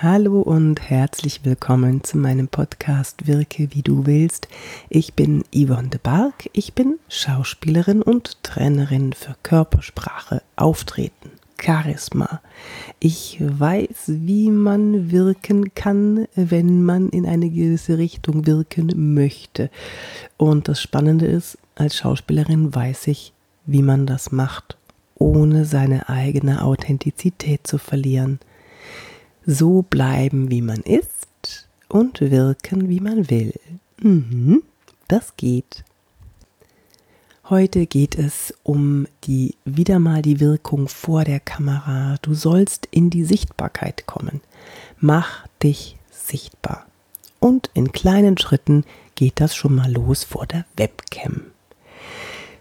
Hallo 0.00 0.42
und 0.42 0.80
herzlich 0.90 1.44
willkommen 1.44 2.04
zu 2.04 2.18
meinem 2.18 2.46
Podcast 2.46 3.26
Wirke 3.26 3.70
wie 3.72 3.82
du 3.82 4.06
willst. 4.06 4.46
Ich 4.88 5.14
bin 5.14 5.42
Yvonne 5.52 5.88
de 5.88 5.98
Barg, 6.00 6.48
ich 6.52 6.74
bin 6.74 7.00
Schauspielerin 7.08 8.02
und 8.02 8.40
Trainerin 8.44 9.12
für 9.12 9.34
Körpersprache, 9.42 10.42
Auftreten, 10.54 11.32
Charisma. 11.60 12.40
Ich 13.00 13.38
weiß, 13.40 14.04
wie 14.06 14.52
man 14.52 15.10
wirken 15.10 15.74
kann, 15.74 16.28
wenn 16.36 16.84
man 16.84 17.08
in 17.08 17.26
eine 17.26 17.50
gewisse 17.50 17.98
Richtung 17.98 18.46
wirken 18.46 19.14
möchte. 19.14 19.68
Und 20.36 20.68
das 20.68 20.80
Spannende 20.80 21.26
ist, 21.26 21.58
als 21.74 21.96
Schauspielerin 21.96 22.72
weiß 22.72 23.08
ich, 23.08 23.32
wie 23.66 23.82
man 23.82 24.06
das 24.06 24.30
macht, 24.30 24.76
ohne 25.16 25.64
seine 25.64 26.08
eigene 26.08 26.62
Authentizität 26.62 27.66
zu 27.66 27.78
verlieren 27.78 28.38
so 29.48 29.80
bleiben, 29.80 30.50
wie 30.50 30.60
man 30.60 30.82
ist 30.82 31.68
und 31.88 32.20
wirken, 32.20 32.90
wie 32.90 33.00
man 33.00 33.30
will. 33.30 33.54
Mhm, 33.98 34.62
das 35.08 35.36
geht. 35.38 35.84
Heute 37.48 37.86
geht 37.86 38.18
es 38.18 38.52
um 38.62 39.06
die 39.24 39.54
wieder 39.64 40.00
mal 40.00 40.20
die 40.20 40.38
Wirkung 40.38 40.86
vor 40.86 41.24
der 41.24 41.40
Kamera. 41.40 42.16
Du 42.20 42.34
sollst 42.34 42.88
in 42.90 43.08
die 43.08 43.24
Sichtbarkeit 43.24 44.06
kommen. 44.06 44.42
Mach 44.98 45.46
dich 45.62 45.96
sichtbar. 46.10 46.84
Und 47.40 47.70
in 47.72 47.90
kleinen 47.90 48.36
Schritten 48.36 48.84
geht 49.14 49.40
das 49.40 49.56
schon 49.56 49.74
mal 49.74 49.90
los 49.90 50.24
vor 50.24 50.46
der 50.46 50.66
Webcam. 50.76 51.40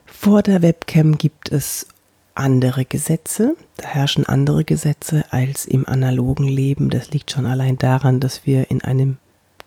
Vor 0.05 0.41
der 0.41 0.61
Webcam 0.61 1.17
gibt 1.17 1.51
es 1.51 1.87
andere 2.37 2.85
Gesetze, 2.85 3.55
da 3.77 3.87
herrschen 3.87 4.25
andere 4.25 4.63
Gesetze 4.63 5.25
als 5.31 5.65
im 5.65 5.87
analogen 5.87 6.47
Leben. 6.47 6.89
Das 6.89 7.11
liegt 7.11 7.31
schon 7.31 7.45
allein 7.45 7.77
daran, 7.77 8.19
dass 8.19 8.45
wir 8.45 8.69
in 8.71 8.83
einem 8.83 9.17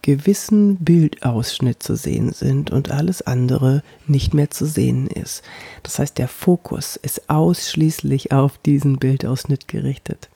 gewissen 0.02 0.76
Bildausschnitt 0.76 1.82
zu 1.82 1.94
sehen 1.94 2.32
sind 2.32 2.70
und 2.70 2.90
alles 2.90 3.22
andere 3.22 3.82
nicht 4.06 4.34
mehr 4.34 4.50
zu 4.50 4.64
sehen 4.66 5.06
ist. 5.08 5.42
Das 5.82 5.98
heißt, 5.98 6.16
der 6.18 6.28
Fokus 6.28 6.96
ist 6.96 7.28
ausschließlich 7.28 8.32
auf 8.32 8.58
diesen 8.58 8.98
Bildausschnitt 8.98 9.68
gerichtet. 9.68 10.28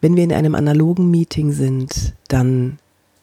Wenn 0.00 0.16
wir 0.16 0.24
in 0.24 0.32
einem 0.32 0.54
analogen 0.54 1.10
Meeting 1.10 1.52
sind, 1.52 2.14
dann 2.28 2.78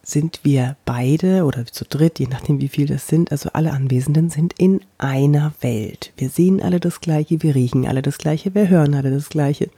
sind 0.10 0.42
wir 0.44 0.76
beide 0.86 1.46
oder 1.46 1.66
zu 1.66 1.86
dritt, 1.86 2.20
je 2.20 2.28
nachdem 2.28 2.60
wie 2.60 2.68
viel 2.68 2.88
das 2.88 3.08
sind, 3.08 3.32
also 3.32 3.50
alle 3.54 3.72
Anwesenden 3.72 4.30
sind 4.30 4.54
in 4.58 4.82
einer 4.98 5.54
Welt. 5.62 6.12
Wir 6.18 6.30
sehen 6.30 6.62
alle 6.62 6.80
das 6.80 7.02
Gleiche, 7.02 7.42
wir 7.42 7.56
riechen 7.56 7.88
alle 7.88 8.02
das 8.02 8.18
Gleiche, 8.18 8.54
wir 8.56 8.70
hören 8.70 8.94
alle 8.94 9.12
das 9.12 9.30
Gleiche. 9.30 9.70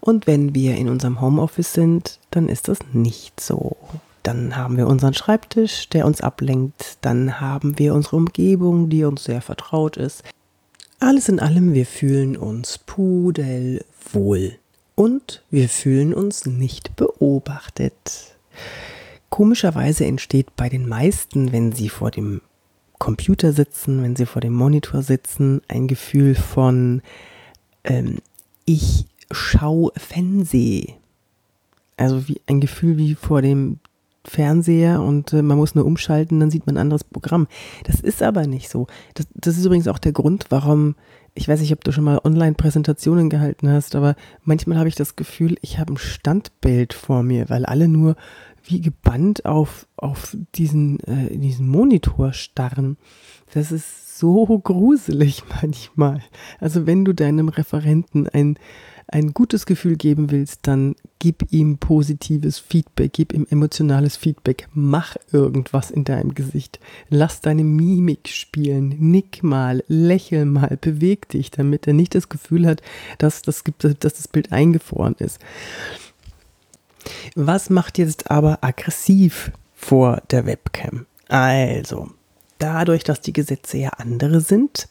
Und 0.00 0.26
wenn 0.26 0.54
wir 0.54 0.76
in 0.76 0.88
unserem 0.88 1.20
Homeoffice 1.20 1.72
sind, 1.72 2.18
dann 2.30 2.48
ist 2.48 2.68
das 2.68 2.78
nicht 2.92 3.40
so. 3.40 3.76
Dann 4.22 4.56
haben 4.56 4.76
wir 4.76 4.86
unseren 4.86 5.14
Schreibtisch, 5.14 5.88
der 5.88 6.06
uns 6.06 6.20
ablenkt. 6.20 6.98
Dann 7.00 7.40
haben 7.40 7.78
wir 7.78 7.94
unsere 7.94 8.16
Umgebung, 8.16 8.88
die 8.88 9.04
uns 9.04 9.24
sehr 9.24 9.40
vertraut 9.40 9.96
ist. 9.96 10.22
Alles 10.98 11.28
in 11.28 11.40
allem, 11.40 11.72
wir 11.72 11.86
fühlen 11.86 12.36
uns 12.36 12.78
pudelwohl. 12.78 14.56
Und 14.94 15.42
wir 15.50 15.68
fühlen 15.70 16.12
uns 16.12 16.44
nicht 16.44 16.96
beobachtet. 16.96 18.36
Komischerweise 19.40 20.04
entsteht 20.04 20.54
bei 20.54 20.68
den 20.68 20.86
meisten, 20.86 21.50
wenn 21.50 21.72
sie 21.72 21.88
vor 21.88 22.10
dem 22.10 22.42
Computer 22.98 23.54
sitzen, 23.54 24.02
wenn 24.02 24.14
sie 24.14 24.26
vor 24.26 24.42
dem 24.42 24.52
Monitor 24.52 25.00
sitzen, 25.00 25.62
ein 25.66 25.88
Gefühl 25.88 26.34
von 26.34 27.00
ähm, 27.84 28.18
ich 28.66 29.06
schau 29.30 29.92
Fernseh. 29.96 30.92
Also 31.96 32.28
wie 32.28 32.42
ein 32.46 32.60
Gefühl 32.60 32.98
wie 32.98 33.14
vor 33.14 33.40
dem 33.40 33.78
Fernseher 34.26 35.00
und 35.00 35.32
äh, 35.32 35.40
man 35.40 35.56
muss 35.56 35.74
nur 35.74 35.86
umschalten, 35.86 36.38
dann 36.38 36.50
sieht 36.50 36.66
man 36.66 36.76
ein 36.76 36.82
anderes 36.82 37.04
Programm. 37.04 37.48
Das 37.84 38.00
ist 38.00 38.22
aber 38.22 38.46
nicht 38.46 38.68
so. 38.68 38.88
Das, 39.14 39.26
das 39.34 39.56
ist 39.56 39.64
übrigens 39.64 39.88
auch 39.88 39.98
der 39.98 40.12
Grund, 40.12 40.46
warum, 40.50 40.96
ich 41.34 41.48
weiß 41.48 41.60
nicht, 41.60 41.72
ob 41.72 41.82
du 41.82 41.92
schon 41.92 42.04
mal 42.04 42.20
Online-Präsentationen 42.22 43.30
gehalten 43.30 43.70
hast, 43.70 43.94
aber 43.94 44.16
manchmal 44.44 44.76
habe 44.76 44.90
ich 44.90 44.96
das 44.96 45.16
Gefühl, 45.16 45.56
ich 45.62 45.78
habe 45.78 45.94
ein 45.94 45.96
Standbild 45.96 46.92
vor 46.92 47.22
mir, 47.22 47.48
weil 47.48 47.64
alle 47.64 47.88
nur 47.88 48.16
wie 48.64 48.80
gebannt 48.80 49.44
auf, 49.44 49.86
auf 49.96 50.36
diesen, 50.54 51.00
äh, 51.00 51.36
diesen 51.36 51.68
Monitor 51.68 52.32
starren. 52.32 52.96
Das 53.52 53.72
ist 53.72 54.18
so 54.18 54.46
gruselig 54.58 55.42
manchmal. 55.62 56.22
Also 56.60 56.86
wenn 56.86 57.04
du 57.04 57.12
deinem 57.12 57.48
Referenten 57.48 58.28
ein, 58.28 58.58
ein 59.08 59.34
gutes 59.34 59.66
Gefühl 59.66 59.96
geben 59.96 60.30
willst, 60.30 60.60
dann 60.68 60.94
gib 61.18 61.50
ihm 61.50 61.78
positives 61.78 62.58
Feedback, 62.58 63.12
gib 63.12 63.32
ihm 63.32 63.46
emotionales 63.50 64.16
Feedback, 64.16 64.68
mach 64.72 65.16
irgendwas 65.32 65.90
in 65.90 66.04
deinem 66.04 66.34
Gesicht, 66.34 66.78
lass 67.08 67.40
deine 67.40 67.64
Mimik 67.64 68.28
spielen, 68.28 68.94
nick 68.98 69.42
mal, 69.42 69.82
lächel 69.88 70.44
mal, 70.44 70.78
beweg 70.80 71.28
dich, 71.28 71.50
damit 71.50 71.88
er 71.88 71.94
nicht 71.94 72.14
das 72.14 72.28
Gefühl 72.28 72.66
hat, 72.66 72.82
dass 73.18 73.42
das, 73.42 73.64
dass 73.78 74.14
das 74.14 74.28
Bild 74.28 74.52
eingefroren 74.52 75.14
ist. 75.18 75.40
Was 77.34 77.70
macht 77.70 77.98
jetzt 77.98 78.30
aber 78.30 78.58
aggressiv 78.62 79.52
vor 79.74 80.22
der 80.30 80.46
Webcam? 80.46 81.06
Also, 81.28 82.10
dadurch, 82.58 83.04
dass 83.04 83.20
die 83.20 83.32
Gesetze 83.32 83.78
ja 83.78 83.90
andere 83.90 84.40
sind, 84.40 84.88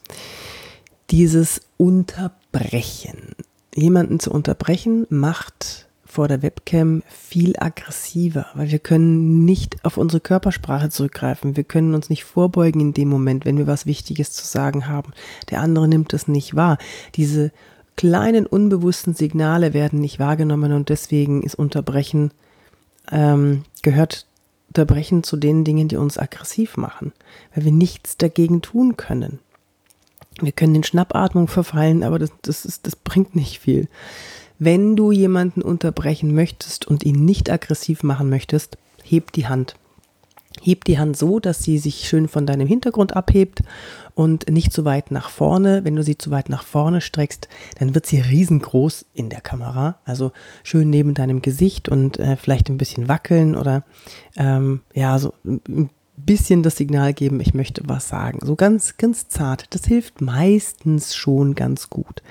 dieses 1.11 1.61
Unterbrechen. 1.77 3.35
Jemanden 3.75 4.19
zu 4.19 4.31
unterbrechen 4.31 5.05
macht 5.09 5.87
vor 6.09 6.27
der 6.27 6.41
Webcam 6.41 7.03
viel 7.07 7.53
aggressiver, 7.59 8.47
weil 8.55 8.71
wir 8.71 8.79
können 8.79 9.45
nicht 9.45 9.85
auf 9.85 9.97
unsere 9.97 10.19
Körpersprache 10.19 10.89
zurückgreifen. 10.89 11.55
Wir 11.55 11.63
können 11.63 11.93
uns 11.93 12.09
nicht 12.09 12.23
vorbeugen 12.23 12.81
in 12.81 12.93
dem 12.93 13.09
Moment, 13.09 13.45
wenn 13.45 13.57
wir 13.57 13.67
was 13.67 13.85
Wichtiges 13.85 14.31
zu 14.31 14.45
sagen 14.45 14.87
haben. 14.87 15.13
Der 15.51 15.61
andere 15.61 15.87
nimmt 15.87 16.11
es 16.13 16.27
nicht 16.27 16.55
wahr. 16.55 16.79
Diese 17.13 17.51
kleinen 17.99 18.45
unbewussten 18.45 19.13
Signale 19.13 19.73
werden 19.73 19.99
nicht 19.99 20.19
wahrgenommen 20.19 20.71
und 20.71 20.87
deswegen 20.87 21.43
ist 21.43 21.55
Unterbrechen, 21.55 22.31
ähm, 23.11 23.65
gehört 23.81 24.25
Unterbrechen 24.69 25.21
zu 25.21 25.35
den 25.35 25.65
Dingen, 25.65 25.89
die 25.89 25.97
uns 25.97 26.17
aggressiv 26.17 26.77
machen, 26.77 27.11
weil 27.53 27.65
wir 27.65 27.73
nichts 27.73 28.15
dagegen 28.15 28.61
tun 28.61 28.95
können. 28.95 29.39
Wir 30.39 30.53
können 30.53 30.75
in 30.75 30.85
Schnappatmung 30.85 31.49
verfallen, 31.49 32.03
aber 32.03 32.19
das, 32.19 32.31
das, 32.41 32.63
ist, 32.63 32.87
das 32.87 32.95
bringt 32.95 33.35
nicht 33.35 33.59
viel. 33.59 33.89
Wenn 34.59 34.95
du 34.95 35.11
jemanden 35.11 35.61
unterbrechen 35.61 36.33
möchtest 36.33 36.87
und 36.87 37.03
ihn 37.03 37.25
nicht 37.25 37.49
aggressiv 37.49 38.03
machen 38.03 38.29
möchtest, 38.29 38.77
heb 39.03 39.33
die 39.33 39.47
Hand. 39.47 39.75
Heb 40.61 40.83
die 40.85 40.99
Hand 40.99 41.17
so, 41.17 41.39
dass 41.39 41.63
sie 41.63 41.77
sich 41.77 42.07
schön 42.07 42.27
von 42.27 42.45
deinem 42.45 42.67
Hintergrund 42.67 43.15
abhebt 43.15 43.61
und 44.15 44.49
nicht 44.49 44.73
zu 44.73 44.85
weit 44.85 45.11
nach 45.11 45.29
vorne. 45.29 45.83
Wenn 45.83 45.95
du 45.95 46.03
sie 46.03 46.17
zu 46.17 46.31
weit 46.31 46.49
nach 46.49 46.63
vorne 46.63 47.01
streckst, 47.01 47.47
dann 47.79 47.95
wird 47.95 48.05
sie 48.05 48.19
riesengroß 48.19 49.05
in 49.13 49.29
der 49.29 49.41
Kamera. 49.41 49.99
Also 50.05 50.31
schön 50.63 50.89
neben 50.89 51.13
deinem 51.13 51.41
Gesicht 51.41 51.89
und 51.89 52.19
äh, 52.19 52.35
vielleicht 52.35 52.69
ein 52.69 52.77
bisschen 52.77 53.07
wackeln 53.07 53.55
oder 53.55 53.83
ähm, 54.35 54.81
ja, 54.93 55.17
so 55.19 55.33
ein 55.45 55.89
bisschen 56.25 56.63
das 56.63 56.75
Signal 56.75 57.13
geben, 57.13 57.39
ich 57.39 57.53
möchte 57.53 57.81
was 57.85 58.09
sagen. 58.09 58.39
So 58.43 58.55
ganz, 58.55 58.97
ganz 58.97 59.27
zart. 59.29 59.73
Das 59.73 59.85
hilft 59.85 60.21
meistens 60.21 61.15
schon 61.15 61.55
ganz 61.55 61.89
gut. 61.89 62.21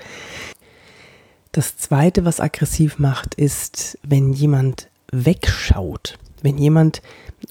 Das 1.51 1.77
zweite, 1.77 2.25
was 2.25 2.39
aggressiv 2.39 2.99
macht, 2.99 3.35
ist, 3.35 3.97
wenn 4.03 4.33
jemand 4.33 4.89
wegschaut. 5.11 6.19
Wenn 6.41 6.57
jemand 6.57 7.01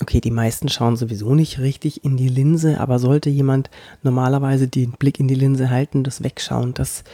okay, 0.00 0.21
die 0.21 0.31
meisten 0.31 0.69
schauen 0.69 0.97
sowieso 0.97 1.34
nicht 1.34 1.59
richtig 1.59 2.04
in 2.04 2.16
die 2.16 2.28
Linse, 2.28 2.81
aber 2.81 2.99
sollte 2.99 3.31
jemand 3.31 3.71
normalerweise 4.03 4.69
den 4.69 4.93
Blick 4.93 5.19
in 5.19 5.28
die 5.28 5.34
Linse 5.34 5.71
halten, 5.71 6.04
das 6.04 6.22
Wegschauen, 6.22 6.75
das, 6.75 7.04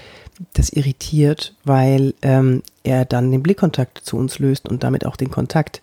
das 0.52 0.70
irritiert, 0.70 1.54
weil 1.64 2.14
ähm, 2.22 2.62
er 2.82 3.04
dann 3.04 3.30
den 3.30 3.42
Blickkontakt 3.42 3.98
zu 4.04 4.16
uns 4.16 4.38
löst 4.38 4.68
und 4.68 4.82
damit 4.82 5.06
auch 5.06 5.16
den 5.16 5.30
Kontakt. 5.30 5.82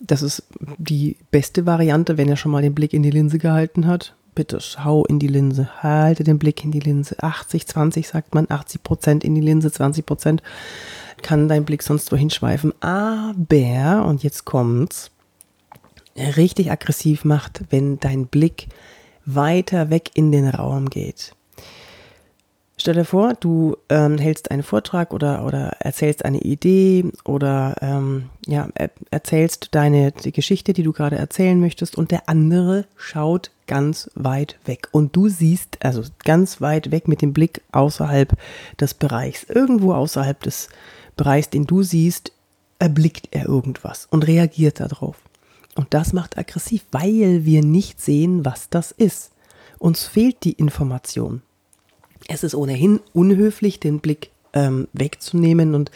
Das 0.00 0.22
ist 0.22 0.42
die 0.78 1.16
beste 1.30 1.66
Variante, 1.66 2.18
wenn 2.18 2.28
er 2.28 2.36
schon 2.36 2.52
mal 2.52 2.62
den 2.62 2.74
Blick 2.74 2.92
in 2.92 3.02
die 3.02 3.10
Linse 3.10 3.38
gehalten 3.38 3.86
hat. 3.86 4.14
Bitte 4.34 4.60
schau 4.60 5.06
in 5.06 5.18
die 5.18 5.28
Linse, 5.28 5.82
halte 5.82 6.22
den 6.22 6.38
Blick 6.38 6.62
in 6.62 6.70
die 6.70 6.80
Linse. 6.80 7.22
80, 7.22 7.66
20 7.66 8.06
sagt 8.06 8.34
man, 8.34 8.46
80 8.50 8.82
Prozent 8.82 9.24
in 9.24 9.34
die 9.34 9.40
Linse, 9.40 9.72
20 9.72 10.04
Prozent 10.04 10.42
kann 11.22 11.48
dein 11.48 11.64
Blick 11.64 11.82
sonst 11.82 12.12
wohin 12.12 12.28
schweifen. 12.28 12.74
Aber, 12.82 14.04
und 14.06 14.22
jetzt 14.22 14.44
kommt's, 14.44 15.10
richtig 16.16 16.70
aggressiv 16.70 17.24
macht, 17.24 17.62
wenn 17.70 17.98
dein 18.00 18.26
Blick 18.26 18.68
weiter 19.24 19.90
weg 19.90 20.10
in 20.14 20.32
den 20.32 20.48
Raum 20.48 20.88
geht. 20.88 21.32
Stell 22.78 22.94
dir 22.94 23.06
vor, 23.06 23.32
du 23.32 23.76
ähm, 23.88 24.18
hältst 24.18 24.50
einen 24.50 24.62
Vortrag 24.62 25.14
oder, 25.14 25.46
oder 25.46 25.76
erzählst 25.80 26.26
eine 26.26 26.40
Idee 26.40 27.06
oder 27.24 27.74
ähm, 27.80 28.28
ja, 28.46 28.68
er, 28.74 28.90
erzählst 29.10 29.68
deine 29.74 30.12
die 30.12 30.30
Geschichte, 30.30 30.74
die 30.74 30.82
du 30.82 30.92
gerade 30.92 31.16
erzählen 31.16 31.58
möchtest 31.58 31.96
und 31.96 32.10
der 32.10 32.28
andere 32.28 32.84
schaut 32.96 33.50
ganz 33.66 34.10
weit 34.14 34.58
weg 34.66 34.88
und 34.92 35.16
du 35.16 35.28
siehst 35.28 35.78
also 35.80 36.02
ganz 36.24 36.60
weit 36.60 36.90
weg 36.90 37.08
mit 37.08 37.22
dem 37.22 37.32
Blick 37.32 37.62
außerhalb 37.72 38.36
des 38.78 38.92
Bereichs, 38.92 39.44
irgendwo 39.44 39.94
außerhalb 39.94 40.38
des 40.42 40.68
Bereichs, 41.16 41.48
den 41.48 41.64
du 41.64 41.82
siehst, 41.82 42.30
erblickt 42.78 43.28
er 43.30 43.46
irgendwas 43.46 44.06
und 44.10 44.26
reagiert 44.26 44.80
darauf. 44.80 45.16
Und 45.76 45.94
das 45.94 46.12
macht 46.12 46.38
aggressiv, 46.38 46.84
weil 46.90 47.44
wir 47.44 47.62
nicht 47.62 48.00
sehen, 48.00 48.44
was 48.44 48.68
das 48.70 48.90
ist. 48.90 49.30
Uns 49.78 50.04
fehlt 50.04 50.42
die 50.44 50.52
Information. 50.52 51.42
Es 52.28 52.42
ist 52.42 52.54
ohnehin 52.54 53.00
unhöflich, 53.12 53.78
den 53.78 54.00
Blick 54.00 54.30
ähm, 54.52 54.88
wegzunehmen 54.92 55.74
und 55.74 55.90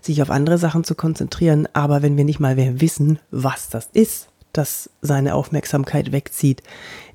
sich 0.00 0.22
auf 0.22 0.30
andere 0.30 0.58
Sachen 0.58 0.84
zu 0.84 0.94
konzentrieren. 0.94 1.66
Aber 1.72 2.02
wenn 2.02 2.16
wir 2.16 2.24
nicht 2.24 2.40
mal 2.40 2.56
mehr 2.56 2.80
wissen, 2.80 3.18
was 3.30 3.68
das 3.70 3.88
ist, 3.92 4.28
das 4.52 4.90
seine 5.00 5.34
Aufmerksamkeit 5.34 6.12
wegzieht, 6.12 6.62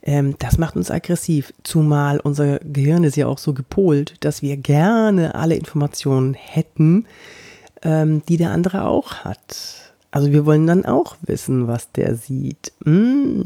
ähm, 0.02 0.36
das 0.40 0.58
macht 0.58 0.76
uns 0.76 0.90
aggressiv. 0.90 1.54
Zumal 1.64 2.20
unser 2.20 2.60
Gehirn 2.60 3.04
ist 3.04 3.16
ja 3.16 3.28
auch 3.28 3.38
so 3.38 3.54
gepolt, 3.54 4.16
dass 4.22 4.42
wir 4.42 4.58
gerne 4.58 5.36
alle 5.36 5.56
Informationen 5.56 6.34
hätten, 6.34 7.06
ähm, 7.84 8.24
die 8.28 8.38
der 8.38 8.52
andere 8.52 8.86
auch 8.86 9.18
hat. 9.18 9.87
Also 10.12 10.32
wir 10.32 10.46
wollen 10.46 10.68
dann 10.68 10.86
auch 10.86 11.18
wissen, 11.22 11.68
was 11.68 11.92
der 11.92 12.16
sieht. 12.16 12.72
Mm. 12.86 13.42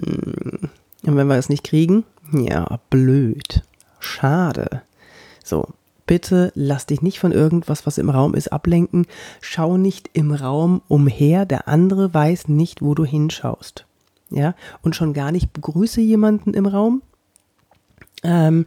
Und 1.04 1.16
wenn 1.16 1.28
wir 1.28 1.36
es 1.36 1.50
nicht 1.50 1.64
kriegen, 1.64 2.04
ja, 2.32 2.80
blöd. 2.90 3.64
Schade. 4.00 4.84
So, 5.44 5.68
bitte 6.06 6.52
lass 6.56 6.86
dich 6.86 7.02
nicht 7.02 7.20
von 7.20 7.32
irgendwas, 7.32 7.86
was 7.86 7.98
im 7.98 8.10
Raum 8.10 8.36
ist, 8.36 8.52
ablenken. 8.54 9.08
Schau 9.42 9.78
nicht 9.78 10.10
im 10.14 10.32
Raum 10.32 10.82
umher. 10.88 11.46
Der 11.46 11.68
andere 11.68 12.14
weiß 12.14 12.48
nicht, 12.48 12.82
wo 12.82 12.94
du 12.96 13.06
hinschaust. 13.06 13.86
Ja, 14.30 14.56
und 14.82 14.96
schon 14.96 15.14
gar 15.14 15.32
nicht 15.32 15.52
begrüße 15.52 16.00
jemanden 16.00 16.54
im 16.54 16.66
Raum. 16.66 17.02
Ähm, 18.24 18.66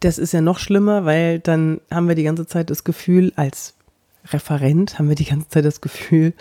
das 0.00 0.18
ist 0.18 0.32
ja 0.32 0.40
noch 0.40 0.58
schlimmer, 0.58 1.04
weil 1.04 1.38
dann 1.38 1.80
haben 1.90 2.08
wir 2.08 2.14
die 2.14 2.24
ganze 2.24 2.46
Zeit 2.46 2.70
das 2.70 2.84
Gefühl, 2.84 3.32
als 3.36 3.74
Referent 4.26 4.98
haben 4.98 5.08
wir 5.08 5.16
die 5.16 5.24
ganze 5.24 5.48
Zeit 5.48 5.64
das 5.64 5.80
Gefühl, 5.80 6.34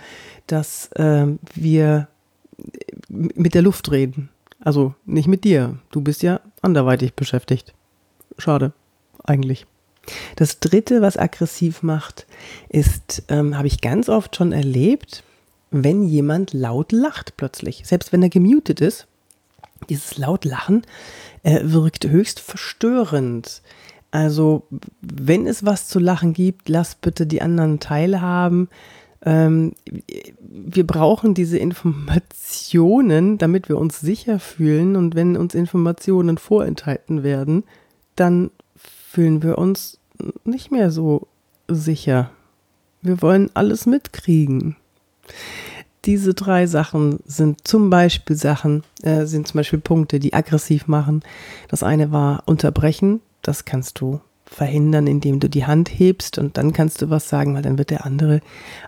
dass 0.47 0.91
äh, 0.94 1.27
wir 1.53 2.07
mit 3.07 3.53
der 3.53 3.62
Luft 3.62 3.91
reden. 3.91 4.29
Also 4.59 4.95
nicht 5.06 5.27
mit 5.27 5.44
dir. 5.44 5.77
Du 5.91 6.01
bist 6.01 6.24
ja 6.24 6.41
anderweitig 6.62 7.13
beschäftigt. 7.13 7.74
Schade, 8.38 8.74
eigentlich. 9.24 9.65
Das 10.35 10.59
dritte, 10.59 11.01
was 11.01 11.18
aggressiv 11.18 11.83
macht, 11.83 12.25
ist, 12.69 13.24
ähm, 13.27 13.57
habe 13.57 13.68
ich 13.68 13.81
ganz 13.81 14.09
oft 14.09 14.35
schon 14.35 14.51
erlebt, 14.51 15.23
wenn 15.69 16.03
jemand 16.03 16.53
laut 16.53 16.91
lacht 16.91 17.35
plötzlich. 17.38 17.83
Selbst 17.85 18.13
wenn 18.13 18.23
er 18.23 18.30
gemutet 18.30 18.80
ist, 18.80 19.07
dieses 19.89 20.18
laut 20.18 20.45
Lachen 20.45 20.83
äh, 21.44 21.59
wirkt 21.63 22.07
höchst 22.07 22.39
verstörend. 22.39 23.62
Also, 24.12 24.63
wenn 25.01 25.48
es 25.48 25.65
was 25.65 25.88
zu 25.88 26.00
lachen 26.00 26.33
gibt, 26.33 26.69
lass 26.69 26.95
bitte 26.95 27.27
die 27.27 27.42
anderen 27.42 27.80
teilhaben. 27.80 28.69
Ähm, 29.24 29.74
wir 30.39 30.88
brauchen 30.88 31.33
diese 31.33 31.57
Informationen, 31.57 33.38
damit 33.38 33.68
wir 33.68 33.77
uns 33.77 34.00
sicher 34.00 34.39
fühlen. 34.39 34.95
Und 34.95 35.15
wenn 35.15 35.36
uns 35.36 35.56
Informationen 35.56 36.38
vorenthalten 36.38 37.24
werden, 37.24 37.63
dann 38.15 38.51
fühlen 38.75 39.44
wir 39.44 39.57
uns 39.57 40.00
nicht 40.45 40.71
mehr 40.71 40.92
so 40.92 41.27
sicher. 41.68 42.31
Wir 43.01 43.21
wollen 43.21 43.50
alles 43.54 43.86
mitkriegen. 43.86 44.75
Diese 46.06 46.33
drei 46.33 46.68
Sachen 46.68 47.19
sind 47.25 47.68
zum 47.68 47.89
Beispiel 47.89 48.36
Sachen, 48.36 48.83
äh, 49.01 49.25
sind 49.25 49.48
zum 49.48 49.59
Beispiel 49.59 49.80
Punkte, 49.80 50.19
die 50.19 50.33
aggressiv 50.33 50.88
machen. 50.88 51.21
Das 51.68 51.83
eine 51.83 52.12
war 52.12 52.44
unterbrechen. 52.45 53.19
Das 53.47 53.63
kannst 53.65 54.01
du 54.01 54.19
verhindern, 54.45 55.07
indem 55.07 55.39
du 55.39 55.49
die 55.49 55.65
Hand 55.65 55.89
hebst 55.89 56.38
und 56.38 56.57
dann 56.57 56.73
kannst 56.73 57.01
du 57.01 57.09
was 57.09 57.29
sagen, 57.29 57.55
weil 57.55 57.61
dann 57.61 57.77
wird 57.77 57.89
der 57.89 58.05
andere 58.05 58.41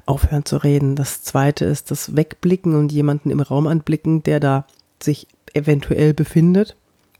aufhören 0.05 0.45
zu 0.45 0.57
reden. 0.57 0.95
Das 0.95 1.21
zweite 1.21 1.65
ist 1.65 1.91
das 1.91 2.15
Wegblicken 2.15 2.75
und 2.75 2.91
jemanden 2.91 3.29
im 3.29 3.39
Raum 3.39 3.67
anblicken, 3.67 4.23
der 4.23 4.39
da 4.39 4.65
sich 5.01 5.27
eventuell 5.53 6.13
befindet 6.13 6.75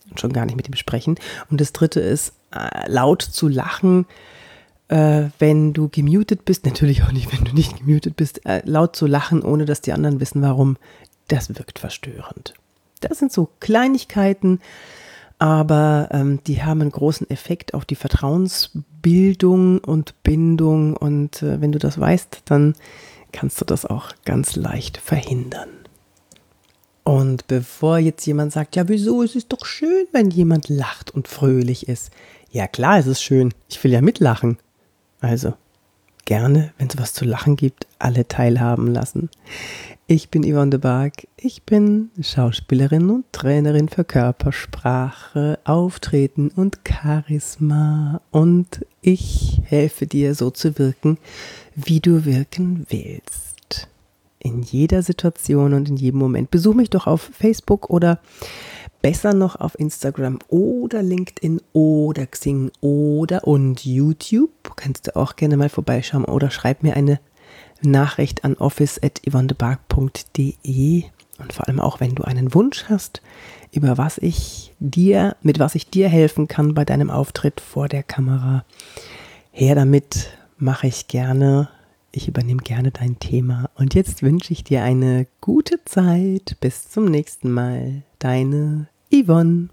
und 0.10 0.20
schon 0.20 0.34
gar 0.34 0.46
nicht 0.46 0.56
mit 0.56 0.68
ihm 0.68 0.76
sprechen. 0.76 1.16
Und 1.50 1.62
das 1.62 1.74
dritte 1.74 2.00
ist 2.00 2.34
äh, 2.52 2.90
laut 2.90 3.22
zu 3.22 3.48
lachen, 3.48 4.06
äh, 4.88 5.26
wenn 5.40 5.74
du 5.74 5.90
gemutet 5.90 6.46
bist, 6.46 6.66
natürlich 6.66 7.04
auch 7.04 7.12
nicht, 7.12 7.32
wenn 7.32 7.46
du 7.46 7.54
nicht 7.54 7.78
gemutet 7.78 8.16
bist, 8.16 8.46
äh, 8.46 8.62
laut 8.66 8.96
zu 8.96 9.06
lachen, 9.06 9.44
ohne 9.44 9.66
dass 9.66 9.82
die 9.82 9.94
anderen 9.94 10.20
wissen, 10.20 10.42
warum, 10.42 10.78
das 11.28 11.56
wirkt 11.58 11.80
verstörend. 11.80 12.54
Das 13.02 13.20
sind 13.20 13.32
so 13.32 13.50
Kleinigkeiten, 13.60 14.60
aber 15.40 16.10
ähm, 16.12 16.42
die 16.46 16.62
haben 16.62 16.82
einen 16.82 16.92
großen 16.92 17.30
Effekt 17.30 17.74
auf 17.74 17.86
die 17.86 17.96
Vertrauensbildung 17.96 19.80
und 19.80 20.22
Bindung. 20.22 20.96
Und 20.96 21.42
äh, 21.42 21.62
wenn 21.62 21.72
du 21.72 21.80
das 21.80 22.00
weißt, 22.00 22.42
dann 22.46 22.76
kannst 23.32 23.60
du 23.62 23.66
das 23.66 23.86
auch 23.86 24.12
ganz 24.26 24.58
leicht 24.58 24.98
verhindern. 24.98 25.70
Und 27.06 27.48
bevor 27.48 27.98
jetzt 27.98 28.26
jemand 28.28 28.52
sagt, 28.52 28.76
ja, 28.76 28.88
wieso, 28.88 29.24
es 29.24 29.36
ist 29.36 29.52
doch 29.52 29.66
schön, 29.66 30.06
wenn 30.12 30.30
jemand 30.30 30.68
lacht 30.70 31.10
und 31.10 31.28
fröhlich 31.28 31.88
ist. 31.88 32.12
Ja, 32.52 32.68
klar, 32.68 33.00
es 33.00 33.08
ist 33.08 33.24
schön. 33.24 33.54
Ich 33.70 33.84
will 33.84 33.92
ja 33.92 34.02
mitlachen. 34.02 34.58
Also, 35.22 35.54
gerne, 36.30 36.72
wenn 36.78 36.88
es 36.88 36.98
was 37.00 37.16
zu 37.16 37.26
lachen 37.26 37.56
gibt, 37.56 37.88
alle 37.98 38.28
teilhaben 38.28 38.86
lassen. 38.86 39.32
Ich 40.06 40.30
bin 40.30 40.44
Yvonne 40.44 40.70
de 40.70 40.80
Barg. 40.80 41.28
Ich 41.38 41.64
bin 41.64 42.12
Schauspielerin 42.22 43.10
und 43.10 43.26
Trainerin 43.32 43.90
für 43.90 44.04
Körpersprache, 44.04 45.58
Auftreten 45.64 46.50
und 46.50 46.82
Charisma. 46.88 48.22
Und 48.30 48.86
ich 49.02 49.60
helfe 49.66 50.06
dir 50.06 50.36
so 50.36 50.52
zu 50.52 50.78
wirken, 50.78 51.18
wie 51.74 52.00
du 52.00 52.26
wirken 52.26 52.86
willst. 52.90 53.88
In 54.38 54.62
jeder 54.62 55.02
Situation 55.02 55.74
und 55.74 55.90
in 55.90 55.98
jedem 55.98 56.20
Moment. 56.20 56.52
Besuch 56.52 56.76
mich 56.76 56.92
doch 56.92 57.08
auf 57.08 57.32
Facebook 57.34 57.90
oder 57.90 58.20
besser 59.02 59.34
noch 59.34 59.60
auf 59.60 59.78
Instagram 59.80 60.40
oder 60.48 61.04
LinkedIn 61.04 61.62
oder 61.74 62.26
Xing 62.26 62.72
oder 62.82 63.46
und 63.48 63.86
YouTube. 63.86 64.76
Kannst 64.76 65.08
du 65.08 65.16
auch 65.16 65.36
gerne 65.36 65.58
mal 65.58 65.70
vorbeischauen 65.70 66.26
oder 66.26 66.52
schreib 66.52 66.84
mir 66.84 66.96
eine 66.96 67.20
Nachricht 67.82 68.44
an 68.44 68.56
office.yvonnebark.de 68.56 71.04
und 71.40 71.54
vor 71.54 71.68
allem 71.68 71.80
auch, 71.80 72.00
wenn 72.00 72.16
du 72.16 72.24
einen 72.24 72.54
Wunsch 72.54 72.86
hast, 72.90 73.22
über 73.72 73.98
was 73.98 74.18
ich 74.18 74.74
dir, 74.80 75.36
mit 75.42 75.60
was 75.60 75.76
ich 75.76 75.90
dir 75.90 76.10
helfen 76.10 76.48
kann 76.48 76.74
bei 76.74 76.86
deinem 76.86 77.10
Auftritt 77.10 77.62
vor 77.62 77.88
der 77.88 78.04
Kamera. 78.04 78.66
Her 79.52 79.76
damit 79.76 80.38
mache 80.58 80.88
ich 80.88 81.08
gerne. 81.08 81.70
Ich 82.12 82.28
übernehme 82.28 82.62
gerne 82.62 82.92
dein 82.92 83.20
Thema. 83.20 83.70
Und 83.76 83.94
jetzt 83.94 84.24
wünsche 84.24 84.52
ich 84.52 84.64
dir 84.64 84.84
eine 84.84 85.28
gute 85.42 85.84
Zeit. 85.86 86.58
Bis 86.60 86.90
zum 86.90 87.06
nächsten 87.06 87.52
Mal. 87.52 88.04
Deine 88.20 88.90
Yvonne. 89.10 89.70